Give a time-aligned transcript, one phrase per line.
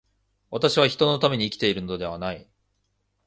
[0.49, 2.49] 私は人のために生きているのではない。